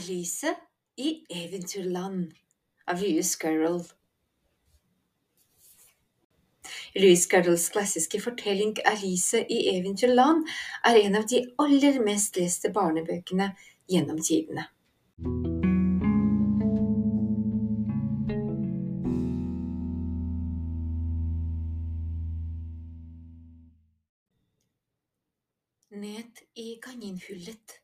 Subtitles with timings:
[0.00, 0.54] Alice
[0.96, 2.32] i Eventyrland
[2.86, 3.82] av Lewis Carroll.
[6.94, 10.48] Louis Carrolls klassiske fortelling Alice i Eventyrland
[10.88, 13.50] er en av de aller mest leste barnebøkene
[13.92, 14.64] gjennom tidene.
[25.90, 27.80] Ned i kaninhullet.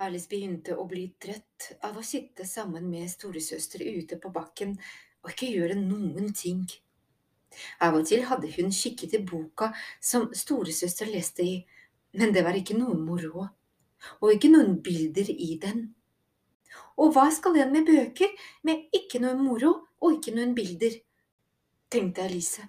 [0.00, 4.78] Alice begynte å bli trøtt av å sitte sammen med storesøster ute på bakken
[5.20, 6.62] og ikke gjøre noen ting.
[7.84, 9.68] Av og til hadde hun kikket i boka
[10.00, 11.56] som storesøster leste i,
[12.16, 13.44] men det var ikke noen moro,
[14.24, 15.90] og ikke noen bilder i den.
[16.96, 18.32] Og hva skal en med bøker
[18.64, 20.96] med ikke noe moro og ikke noen bilder?
[21.90, 22.64] tenkte Alice.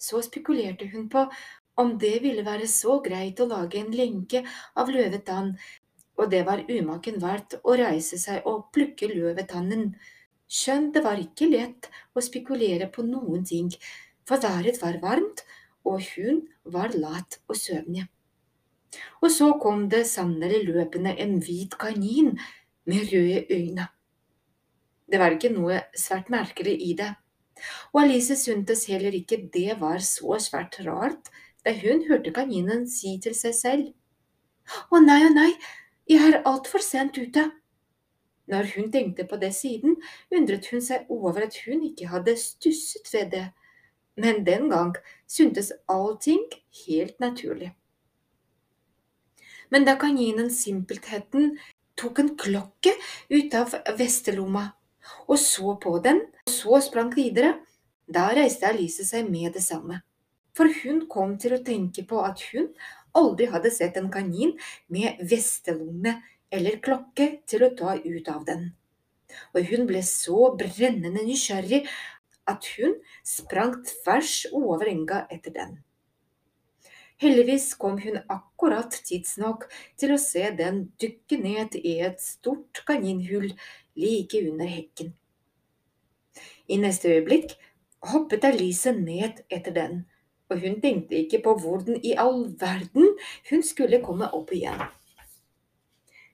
[0.00, 1.24] Så spekulerte hun på
[1.80, 4.42] om det ville være så greit å lage en lenke
[4.76, 5.54] av løvetann
[6.20, 9.94] og det var umaken verdt å reise seg og plukke løvetannen.
[10.50, 13.70] Skjønn det var ikke lett å spekulere på noen ting,
[14.28, 15.44] for været var varmt,
[15.88, 18.04] og hun var lat og søvnig.
[19.22, 22.34] Og så kom det sannelig løpende en hvit kanin
[22.90, 23.86] med røde øyne.
[25.10, 27.10] Det var ikke noe svært merkelig i det,
[27.92, 31.30] og Alice syntes heller ikke det var så svært rart
[31.64, 33.90] da hun hørte kaninen si til seg selv.
[34.90, 35.50] Å nei, å nei,
[36.10, 37.46] jeg er altfor sent ute.
[38.50, 39.94] Når hun tenkte på det siden,
[40.34, 43.44] undret hun seg over at hun ikke hadde stusset ved det,
[44.18, 44.96] men den gang
[45.30, 46.42] syntes allting
[46.86, 47.70] helt naturlig.
[49.70, 51.54] Men da kaninen simpeltheten
[52.00, 52.92] tok en klokke
[53.30, 54.66] ut av vestelomma
[55.30, 57.54] og så på den, og så sprang videre,
[58.10, 60.00] da reiste Alice seg med det samme.
[60.56, 62.66] For hun kom til å tenke på at hun
[63.16, 64.56] aldri hadde sett en kanin
[64.88, 66.18] med vestelomme
[66.50, 68.70] eller klokke til å ta ut av den.
[69.54, 71.84] Og hun ble så brennende nysgjerrig
[72.50, 75.78] at hun sprang tvers over enga etter den.
[77.20, 79.66] Heldigvis kom hun akkurat tidsnok
[80.00, 83.50] til å se den dykke ned i et stort kaninhull
[84.00, 85.12] like under hekken.
[86.70, 87.52] I neste øyeblikk
[88.08, 90.00] hoppet Alice ned etter den
[90.50, 93.14] og hun tenkte ikke på hvordan i all verden
[93.50, 94.82] hun skulle komme opp igjen.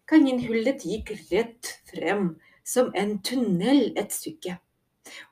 [0.07, 4.57] Kaninhullet gikk rett frem, som en tunnel et stykke.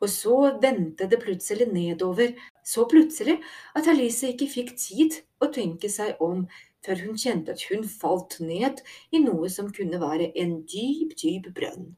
[0.02, 2.34] Og så vendte det plutselig nedover,
[2.66, 3.40] så plutselig
[3.74, 6.46] at Alice ikke fikk tid å tenke seg om
[6.84, 8.82] før hun kjente at hun falt ned
[9.14, 11.94] i noe som kunne være en dyp, dyp brønn.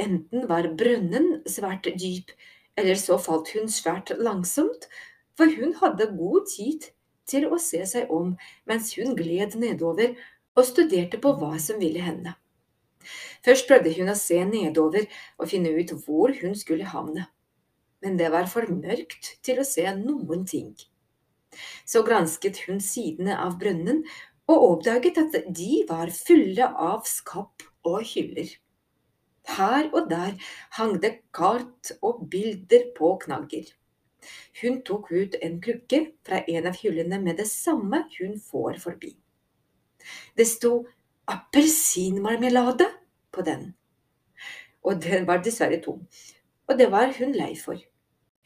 [0.00, 2.32] Enten var brønnen svært dyp,
[2.78, 4.86] eller så falt hun svært langsomt
[5.40, 6.90] for hun hadde god tid
[7.30, 8.34] til å se seg om
[8.68, 10.12] mens hun gled nedover
[10.52, 12.34] og studerte på hva som ville hende.
[13.46, 15.06] Først prøvde hun å se nedover
[15.40, 17.24] og finne ut hvor hun skulle havne,
[18.04, 20.74] men det var for mørkt til å se noen ting.
[21.88, 24.04] Så gransket hun sidene av brønnen
[24.50, 28.52] og oppdaget at de var fulle av skap og hyller.
[29.56, 30.36] Her og der
[30.76, 33.72] hang det kart og bilder på knagger.
[34.62, 39.14] Hun tok ut en krukke fra en av hyllene med det samme hun får forbi.
[40.36, 40.86] Det sto
[41.30, 42.88] appelsinmarmelade
[43.32, 43.70] på den,
[44.82, 46.06] og den var dessverre tom,
[46.66, 47.78] og det var hun lei for.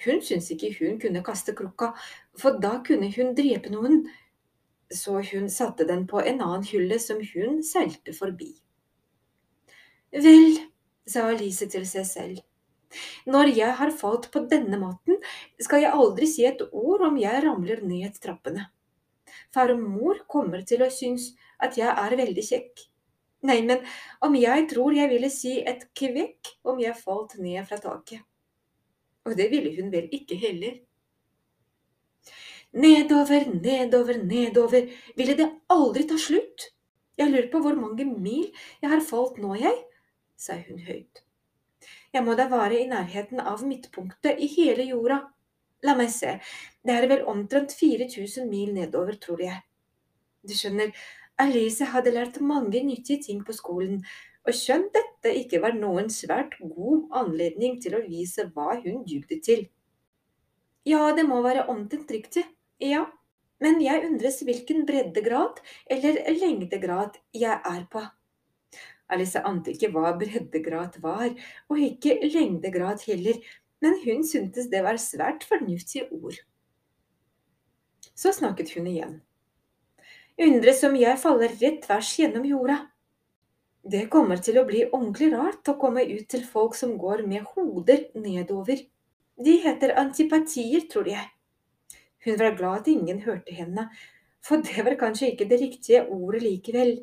[0.04, 1.92] Hun syntes ikke hun kunne kaste krukka,
[2.38, 4.04] for da kunne hun drepe noen,
[4.92, 8.50] så hun satte den på en annen hylle som hun seilte forbi.
[10.12, 10.58] Vel,
[11.06, 12.42] sa Alice til seg selv,
[13.26, 15.20] når jeg har falt på denne måten,
[15.60, 18.68] skal jeg aldri si et ord om jeg ramler ned trappene.
[19.54, 21.32] Far og mor kommer til å synes
[21.62, 22.86] at jeg er veldig kjekk.
[23.44, 23.82] Nei, men
[24.24, 28.24] om jeg tror jeg ville si et kvekk om jeg falt ned fra taket.
[29.24, 30.78] Og det ville hun vel ikke heller.
[32.74, 36.70] Nedover, nedover, nedover, ville det aldri ta slutt?
[37.20, 38.48] Jeg lurer på hvor mange mil
[38.82, 39.76] jeg har falt nå, jeg,
[40.36, 41.23] sa hun høyt.
[42.14, 45.16] Jeg må da være i nærheten av midtpunktet i hele jorda.
[45.84, 46.36] La meg se,
[46.86, 49.58] det er vel omtrent 4000 mil nedover, tror jeg.
[50.46, 50.92] Du skjønner,
[51.42, 54.04] Alice hadde lært mange nyttige ting på skolen,
[54.46, 59.40] og skjønt dette ikke var noen svært god anledning til å vise hva hun dugde
[59.42, 59.66] til.
[60.86, 62.44] Ja, det må være omtrent riktig,
[62.78, 63.06] ja,
[63.64, 65.58] men jeg undres hvilken breddegrad
[65.90, 68.04] eller lengdegrad jeg er på.
[69.12, 71.28] Alice ante ikke hva breddegrad var,
[71.68, 73.40] og ikke lengdegrad heller,
[73.84, 76.40] men hun syntes det var svært fornuftige ord.
[78.14, 79.20] Så snakket hun igjen.
[80.40, 82.78] Undres om jeg faller rett tvers gjennom jorda.
[83.84, 87.44] Det kommer til å bli ordentlig rart å komme ut til folk som går med
[87.52, 88.80] hoder nedover.
[89.36, 91.26] De heter antipatier, tror jeg.
[92.24, 93.90] Hun var glad at ingen hørte henne,
[94.44, 96.96] for det var kanskje ikke det riktige ordet likevel.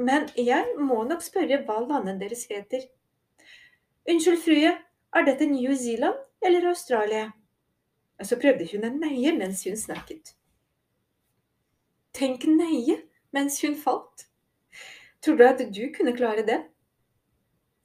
[0.00, 2.86] Men jeg må nok spørre hva landet deres heter.
[4.08, 4.72] Unnskyld, frue,
[5.12, 7.26] er dette New Zealand eller Australia?
[8.20, 10.34] Og så prøvde hun en neie mens hun snakket.
[12.16, 12.96] Tenk neie
[13.36, 14.26] mens hun falt.
[15.20, 16.62] Tror du at du kunne klare det?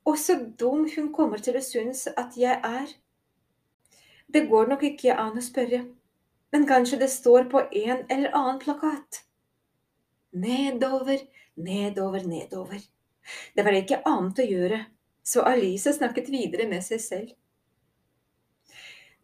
[0.05, 2.95] Og så dum hun kommer til å synes at jeg er.
[4.31, 5.83] Det går nok ikke an å spørre,
[6.53, 9.25] men kanskje det står på en eller annen plakat.
[10.31, 11.19] Nedover,
[11.55, 12.81] nedover, nedover.
[13.55, 14.79] Det var ikke annet å gjøre,
[15.25, 17.33] så Alice snakket videre med seg selv.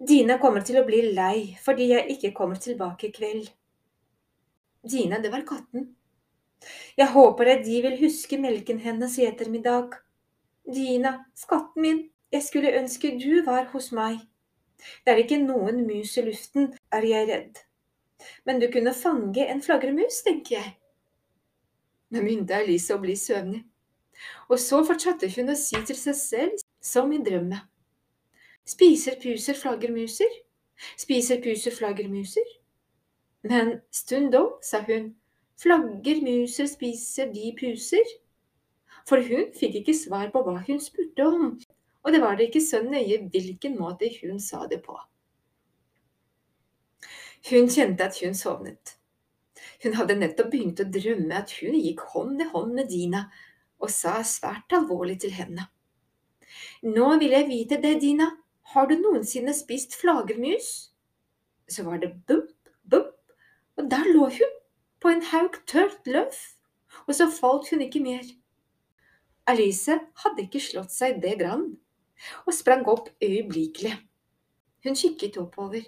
[0.02, 3.52] Dina kommer til å bli lei fordi jeg ikke kommer tilbake i kveld.
[4.82, 5.92] Dina, det var katten.
[6.98, 10.00] Jeg håper at de vil huske melken hennes i ettermiddag.
[10.66, 12.02] Dina, skatten min,
[12.34, 14.18] jeg skulle ønske du var hos meg.
[15.06, 17.62] Det er ikke noen mus i luften, er jeg redd.
[18.46, 20.81] Men du kunne fange en flaggermus, tenker jeg.
[22.12, 23.62] Nå begynte Alice å bli søvnig,
[24.52, 27.62] og så fortsatte hun å si til seg selv, som i drømme.
[28.68, 30.32] Spiser puser flaggermuser?
[31.00, 32.48] Spiser puser flaggermuser?
[33.48, 35.14] Men stund da, sa hun,
[35.62, 38.16] flaggermuser spiser de puser?
[39.10, 41.56] For hun fikk ikke svar på hva hun spurte om,
[42.04, 44.98] og det var det ikke så nøye hvilken måte hun sa det på.
[47.50, 48.98] Hun kjente at hun sovnet.
[49.84, 53.26] Hun hadde nettopp begynt å drømme at hun gikk hånd i hånd med Dina
[53.82, 55.66] og sa svært alvorlig til henne.
[56.86, 58.30] Nå vil jeg vite det, Dina,
[58.74, 60.92] har du noensinne spist flaggermus?
[61.72, 63.16] Så var det bump, bump,
[63.80, 64.58] og der lå hun,
[65.02, 66.38] på en haug tørt løv,
[67.08, 68.28] og så falt hun ikke mer.
[69.50, 71.72] Alice hadde ikke slått seg det grann,
[72.46, 73.96] og sprang opp øyeblikkelig.
[74.86, 75.88] Hun kikket oppover.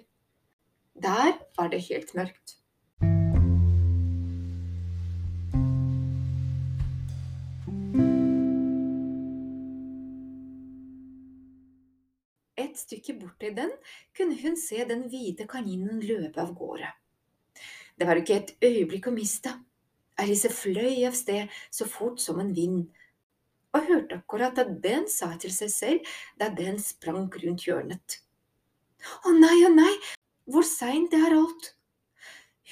[0.94, 2.58] Der var det helt mørkt.
[12.56, 13.72] Et stykke borti den
[14.16, 16.90] kunne hun se den hvite kaninen løpe av gårde.
[17.98, 19.52] Det var ikke et øyeblikk å miste.
[20.18, 22.84] Alice fløy av sted så fort som en vind,
[23.74, 28.20] og hørte akkurat at den sa til seg selv da den sprang rundt hjørnet.
[29.26, 29.90] Å nei, å nei,
[30.46, 31.72] hvor seint det har alt!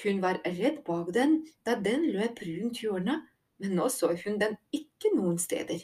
[0.03, 3.27] Hun var redd bak den da den løp rundt hjørnet,
[3.59, 5.83] men nå så hun den ikke noen steder.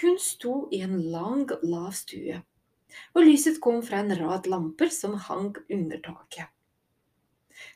[0.00, 2.40] Hun sto i en lang, lav stue,
[3.14, 6.48] og lyset kom fra en rad lamper som hang under taket.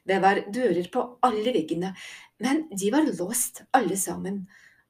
[0.05, 1.93] Det var dører på alle veggene,
[2.41, 4.45] men de var låst alle sammen.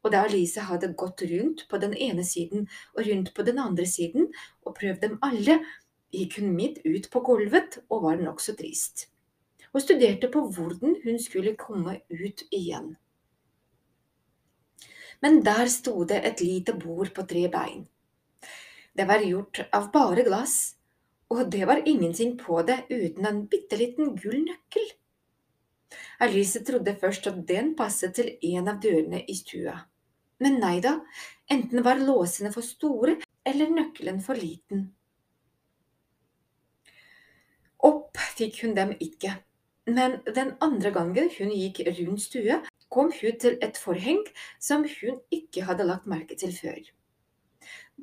[0.04, 3.86] Og da lyset hadde gått rundt på den ene siden og rundt på den andre
[3.88, 4.28] siden
[4.62, 5.62] og prøvd dem alle,
[6.14, 9.08] gikk hun midt ut på gulvet og var nokså trist,
[9.72, 12.94] og studerte på hvordan hun skulle komme ut igjen.
[15.24, 17.86] Men der sto det et lite bord på tre bein.
[18.94, 20.76] Det var gjort av bare glass,
[21.30, 24.86] og det var ingenting på det uten en bitte liten gull nøkkel.
[26.22, 29.74] Alice trodde først at den passet til en av dørene i stua.
[30.42, 30.98] Men nei da,
[31.50, 34.88] enten var låsene for store eller nøkkelen for liten.
[37.84, 39.34] Opp fikk hun dem ikke,
[39.90, 44.22] men den andre gangen hun gikk rundt stua, kom hun til et forheng
[44.62, 46.80] som hun ikke hadde lagt merke til før.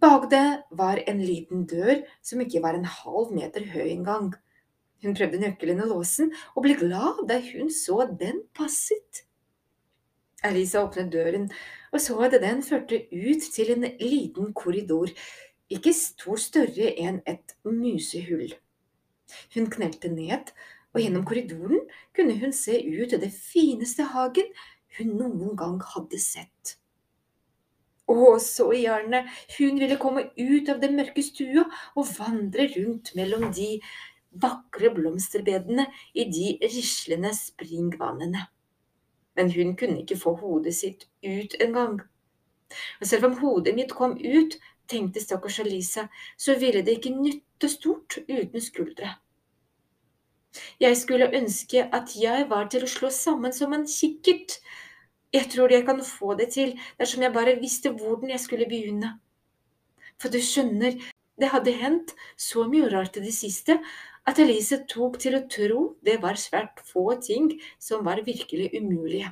[0.01, 0.45] Bak det
[0.77, 4.31] var en liten dør som ikke var en halv meter høy engang.
[5.01, 9.25] Hun prøvde nøkkelen i låsen, og ble glad da hun så den passet.
[10.45, 11.49] Elisa åpnet døren
[11.91, 15.11] og så at den førte ut til en liten korridor,
[15.71, 18.53] ikke stor større enn et musehull.
[19.55, 20.51] Hun knelte ned,
[20.91, 21.83] og gjennom korridoren
[22.15, 24.51] kunne hun se ut til det fineste hagen
[24.97, 26.77] hun noen gang hadde sett.
[28.11, 29.23] Å, så gjerne
[29.57, 31.65] hun ville komme ut av den mørke stua
[31.95, 33.77] og vandre rundt mellom de
[34.41, 38.47] vakre blomsterbedene i de rislende springvannene.
[39.35, 42.01] Men hun kunne ikke få hodet sitt ut engang.
[42.99, 44.57] Og selv om hodet mitt kom ut,
[44.91, 49.15] tenkte stakkars Alisa, så ville det ikke nytte stort uten skuldre.
[50.79, 54.57] Jeg skulle ønske at jeg var til å slå sammen som en kikkert.
[55.31, 59.13] Jeg tror jeg kan få det til dersom jeg bare visste hvordan jeg skulle begynne.
[60.19, 60.97] For du skjønner,
[61.39, 63.79] det hadde hendt så mye rart i det siste
[64.27, 69.31] at Elise tok til å tro det var svært få ting som var virkelig umulige.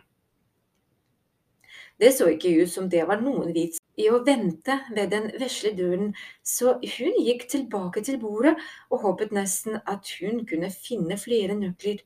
[1.99, 5.73] Det så ikke ut som det var noen vits i å vente ved den vesle
[5.75, 8.55] døren, så hun gikk tilbake til bordet
[8.87, 11.99] og håpet nesten at hun kunne finne flere nøkler.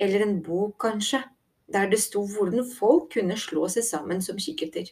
[0.00, 1.20] Eller en bok, kanskje,
[1.72, 4.90] der det sto hvordan folk kunne slå seg sammen som kikkerter.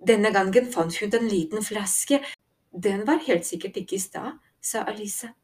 [0.00, 2.22] Denne gangen fant hun en liten flaske.
[2.72, 5.34] Den var helt sikkert ikke i stad, sa Alisa.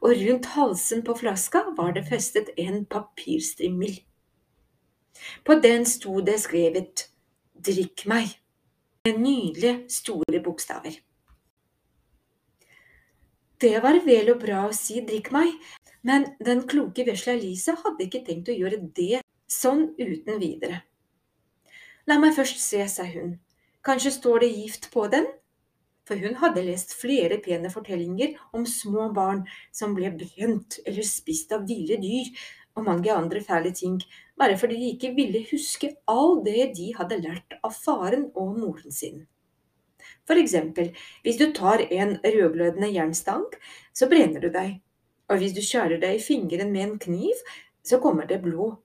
[0.00, 3.98] og rundt halsen på flaska var det festet en papirstrimmel.
[5.44, 7.08] På den sto det skrevet
[7.66, 8.36] Drikk meg
[9.06, 10.98] med nydelige, store bokstaver.
[13.60, 15.54] Det var vel og bra å si drikk meg,
[16.06, 20.84] men den kloke vesle Alice hadde ikke tenkt å gjøre det sånn uten videre.
[22.06, 23.34] La meg først se, sa hun,
[23.86, 25.26] kanskje står det gift på den?
[26.06, 29.42] For hun hadde lest flere pene fortellinger om små barn
[29.74, 32.30] som ble brent eller spist av ville dyr,
[32.76, 33.98] og mange andre fæle ting,
[34.38, 38.94] bare fordi de ikke ville huske all det de hadde lært av faren og moren
[38.94, 39.24] sin.
[40.28, 40.92] For eksempel,
[41.24, 43.46] hvis du tar en rødglødende jernstang,
[43.94, 44.76] så brenner du deg,
[45.26, 47.44] og hvis du skjærer deg i fingeren med en kniv,
[47.86, 48.78] så kommer det blod.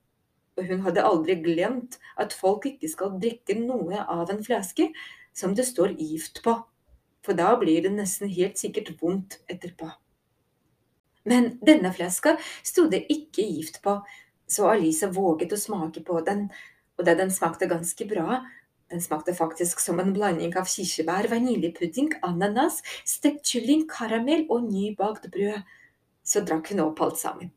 [0.58, 4.90] Og hun hadde aldri glemt at folk ikke skal drikke noe av en flaske
[5.32, 6.58] som det står gift på,
[7.24, 9.88] for da blir det nesten helt sikkert vondt etterpå.
[11.24, 12.34] Men denne flaska
[12.66, 14.00] sto det ikke gift på,
[14.50, 16.48] så Alice våget å smake på den,
[16.98, 18.42] og da den smakte ganske bra,
[18.92, 25.30] den smakte faktisk som en blanding av kirsebær, vaniljepudding, ananas, stekt kylling, karamell og nybakt
[25.32, 25.62] brød,
[26.24, 27.52] så drakk hun opp alt sammen.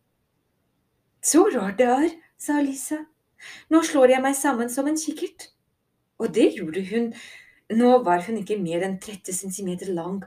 [1.25, 3.01] Så rart det er, sa Lisa.
[3.73, 5.49] Nå slår jeg meg sammen som en kikkert.
[6.21, 7.11] Og det gjorde hun.
[7.75, 10.21] Nå var hun ikke mer enn 30 centimeter lang,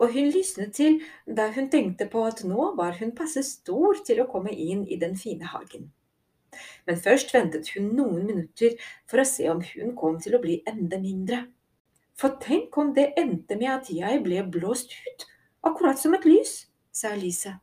[0.00, 4.22] og hun lysnet til da hun tenkte på at nå var hun passe stor til
[4.22, 5.90] å komme inn i den fine hagen.
[6.88, 8.74] Men først ventet hun noen minutter
[9.08, 11.44] for å se om hun kom til å bli enda mindre.
[12.18, 15.26] For tenk om det endte med at jeg ble blåst ut,
[15.64, 17.54] akkurat som et lys, sa Alice.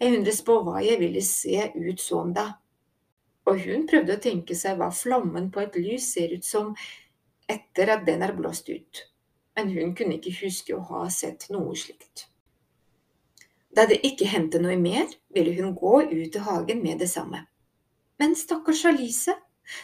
[0.00, 2.48] Jeg undres på hva jeg ville se ut sånn da.
[3.48, 6.74] Og hun prøvde å tenke seg hva flammen på et lys ser ut som
[7.48, 9.08] etter at den er blåst ut
[9.58, 12.28] men hun kunne ikke huske å ha sett noe slikt.
[13.74, 17.42] Da det ikke hendte noe mer, ville hun gå ut i hagen med det samme.
[18.22, 19.34] Men stakkars Alice,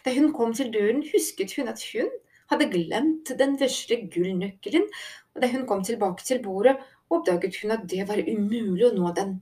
[0.07, 2.13] da hun kom til døren, husket hun at hun
[2.53, 4.87] hadde glemt den vesle gullnøkkelen,
[5.35, 6.77] og da hun kom tilbake til bordet,
[7.13, 9.37] oppdaget hun at det var umulig å nå den.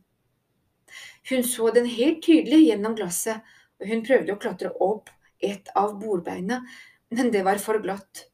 [1.31, 3.43] Hun så den helt tydelig gjennom glasset,
[3.81, 5.11] og hun prøvde å klatre opp
[5.43, 6.63] et av bordbeina,
[7.13, 8.27] men det var for glatt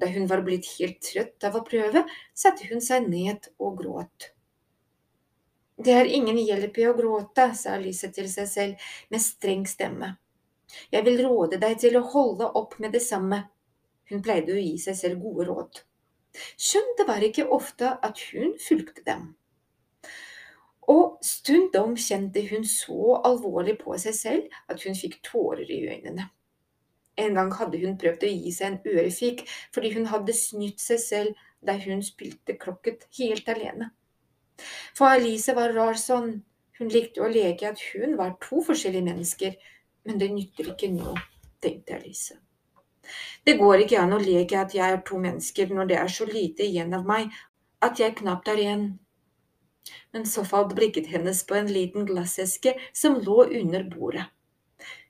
[0.00, 4.30] da hun var blitt helt trøtt av å prøve, satte hun seg ned og gråt.
[5.76, 10.14] Det er ingen hjelp i å gråte, sa Lise til seg selv med streng stemme.
[10.90, 13.44] Jeg vil råde deg til å holde opp med det samme.
[14.10, 15.82] Hun pleide å gi seg selv gode råd.
[16.34, 19.32] Skjønt det var ikke ofte at hun fulgte dem.
[20.90, 26.28] Og stundom kjente hun så alvorlig på seg selv at hun fikk tårer i øynene.
[27.16, 31.00] En gang hadde hun prøvd å gi seg en ørefik fordi hun hadde snytt seg
[31.00, 33.92] selv da hun spilte krokket helt alene.
[34.94, 36.42] For Alice var rar sånn.
[36.74, 39.54] Hun likte å leke at hun var to forskjellige mennesker,
[40.04, 41.14] men det nytter ikke nå,
[41.62, 42.34] tenkte Alice.
[43.44, 46.26] Det går ikke an å leke at jeg er to mennesker når det er så
[46.28, 47.32] lite igjen av meg
[47.84, 48.84] at jeg knapt er igjen.
[50.14, 54.24] Men så falt blikket hennes på en liten glasseske som lå under bordet.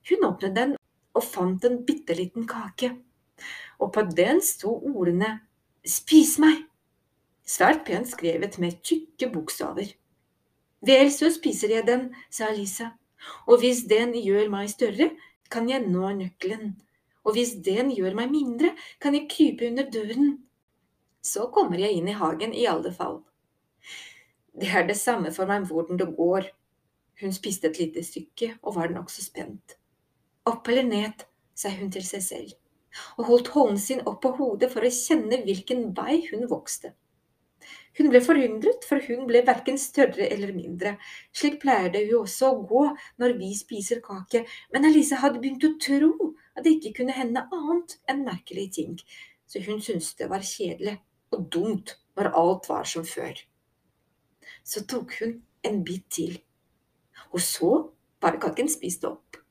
[0.08, 0.76] Hun åpnet den
[1.14, 2.90] og fant en bitte liten kake,
[3.78, 5.38] og på den sto ordene
[5.84, 6.64] Spis meg!
[7.44, 9.90] Svært pent skrevet med tykke bokstaver.
[10.84, 12.90] Vel, så spiser jeg den, sa Lisa,
[13.44, 15.10] og hvis den gjør meg større,
[15.52, 16.72] kan jeg nå nøkkelen,
[17.25, 20.35] og hvis den gjør meg mindre, kan jeg krype under døren.
[21.25, 23.23] Så kommer jeg inn i hagen i alle fall.
[24.54, 26.50] Det er det samme for meg hvordan det går.
[27.23, 29.78] Hun spiste et lite stykke og var nokså spent.
[30.47, 31.25] Opp eller ned,
[31.57, 32.52] sa hun til seg selv,
[33.16, 36.93] og holdt hånden sin opp på hodet for å kjenne hvilken vei hun vokste.
[37.97, 40.97] Hun ble forundret, for hun ble verken større eller mindre.
[41.33, 42.83] Slik pleier det jo også å gå
[43.23, 44.43] når vi spiser kake,
[44.75, 48.99] men Alice hadde begynt å tro at det ikke kunne hende annet enn merkelige ting,
[49.46, 50.99] så hun syntes det var kjedelig
[51.34, 53.34] og dumt når alt var som før.
[54.64, 56.38] Så tok hun en bit til,
[57.32, 57.73] og så
[58.23, 59.43] var kaken spist opp.